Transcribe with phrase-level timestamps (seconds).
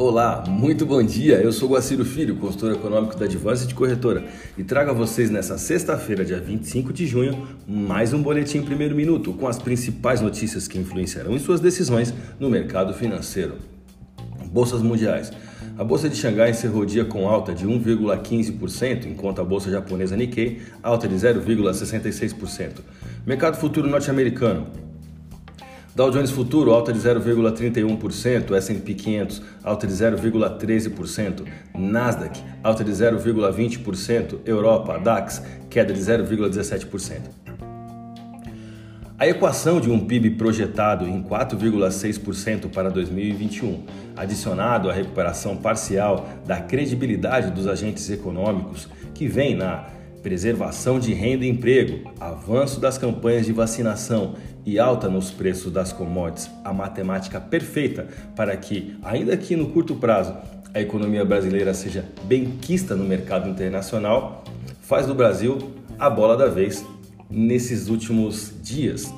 [0.00, 1.40] Olá, muito bom dia.
[1.40, 4.24] Eu sou Guaciro Filho, consultor econômico da Advance de Corretora,
[4.56, 9.32] e trago a vocês nessa sexta-feira, dia 25 de junho, mais um boletim primeiro minuto
[9.32, 13.56] com as principais notícias que influenciarão em suas decisões no mercado financeiro.
[14.52, 15.32] Bolsas mundiais.
[15.76, 20.16] A bolsa de Xangai encerrou o dia com alta de 1,15%, enquanto a bolsa japonesa
[20.16, 22.82] Nikkei alta de 0,66%.
[23.26, 24.87] Mercado futuro norte-americano.
[25.98, 31.44] Dow Jones Futuro alta de 0,31%, S&P 500 alta de 0,13%,
[31.76, 37.22] Nasdaq alta de 0,20%, Europa DAX queda de 0,17%.
[39.18, 43.82] A equação de um PIB projetado em 4,6% para 2021,
[44.16, 51.44] adicionado à recuperação parcial da credibilidade dos agentes econômicos, que vem na preservação de renda
[51.44, 57.40] e emprego, avanço das campanhas de vacinação e alta nos preços das commodities, a matemática
[57.40, 60.34] perfeita para que, ainda que no curto prazo,
[60.74, 64.44] a economia brasileira seja benquista no mercado internacional,
[64.80, 65.58] faz do Brasil
[65.98, 66.84] a bola da vez
[67.30, 69.12] nesses últimos dias.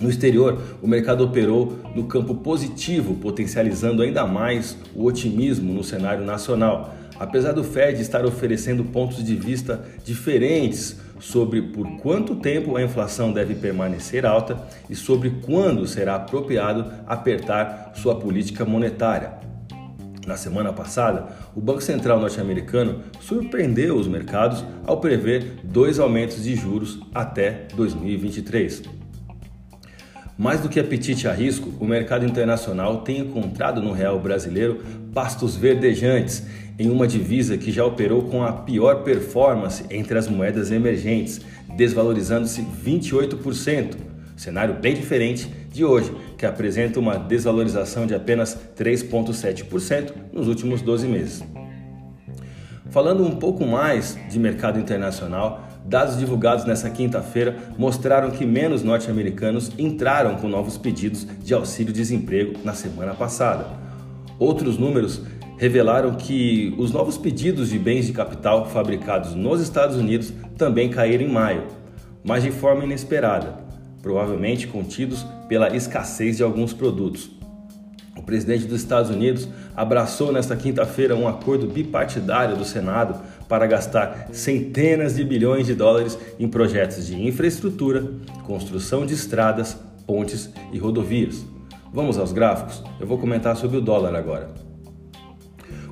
[0.00, 6.24] No exterior, o mercado operou no campo positivo, potencializando ainda mais o otimismo no cenário
[6.24, 12.82] nacional, apesar do Fed estar oferecendo pontos de vista diferentes sobre por quanto tempo a
[12.82, 14.56] inflação deve permanecer alta
[14.88, 19.32] e sobre quando será apropriado apertar sua política monetária.
[20.26, 26.54] Na semana passada, o Banco Central norte-americano surpreendeu os mercados ao prever dois aumentos de
[26.54, 28.82] juros até 2023.
[30.36, 35.56] Mais do que apetite a risco, o mercado internacional tem encontrado no real brasileiro pastos
[35.56, 36.46] verdejantes
[36.78, 41.40] em uma divisa que já operou com a pior performance entre as moedas emergentes,
[41.76, 43.96] desvalorizando-se 28%.
[44.36, 51.08] Cenário bem diferente de hoje, que apresenta uma desvalorização de apenas 3,7% nos últimos 12
[51.08, 51.44] meses.
[52.90, 59.72] Falando um pouco mais de mercado internacional, Dados divulgados nesta quinta-feira mostraram que menos norte-americanos
[59.78, 63.64] entraram com novos pedidos de auxílio-desemprego na semana passada.
[64.38, 65.22] Outros números
[65.58, 71.24] revelaram que os novos pedidos de bens de capital fabricados nos Estados Unidos também caíram
[71.24, 71.64] em maio,
[72.24, 73.58] mas de forma inesperada,
[74.00, 77.30] provavelmente contidos pela escassez de alguns produtos.
[78.16, 84.28] O presidente dos Estados Unidos abraçou nesta quinta-feira um acordo bipartidário do Senado para gastar
[84.32, 88.06] centenas de bilhões de dólares em projetos de infraestrutura,
[88.44, 89.76] construção de estradas,
[90.06, 91.44] pontes e rodovias.
[91.92, 92.82] Vamos aos gráficos?
[93.00, 94.67] Eu vou comentar sobre o dólar agora.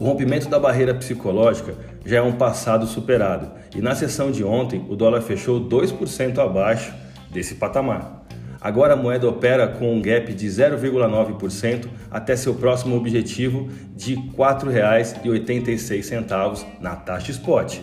[0.00, 1.74] O rompimento da barreira psicológica
[2.06, 6.94] já é um passado superado e na sessão de ontem o dólar fechou 2% abaixo
[7.30, 8.24] desse patamar.
[8.58, 14.22] Agora a moeda opera com um gap de 0,9% até seu próximo objetivo de R$
[14.38, 17.76] 4,86 na taxa spot.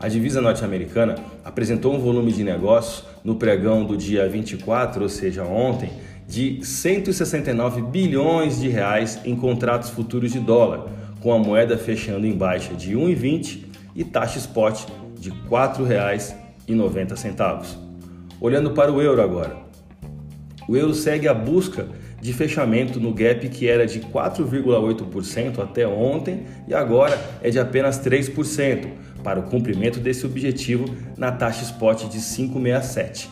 [0.00, 5.44] A divisa norte-americana apresentou um volume de negócios no pregão do dia 24, ou seja,
[5.44, 5.90] ontem,
[6.26, 12.36] de 169 bilhões de reais em contratos futuros de dólar, com a moeda fechando em
[12.36, 13.64] baixa de 1,20
[13.96, 14.82] e taxa spot
[15.18, 17.64] de R$ 4,90.
[18.38, 19.56] Olhando para o euro agora,
[20.68, 21.88] o euro segue a busca
[22.20, 27.98] de fechamento no gap que era de 4,8% até ontem e agora é de apenas
[27.98, 28.86] 3%
[29.22, 30.84] para o cumprimento desse objetivo
[31.16, 33.28] na taxa spot de 5,67.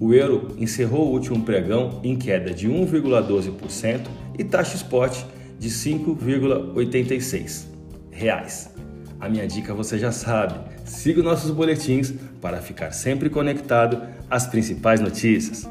[0.00, 4.00] O euro encerrou o último pregão em queda de 1,12%
[4.36, 5.24] e taxa spot
[5.64, 7.64] de 5,86
[8.10, 8.70] reais.
[9.18, 10.60] A minha dica você já sabe.
[10.84, 15.66] Siga nossos boletins para ficar sempre conectado às principais notícias.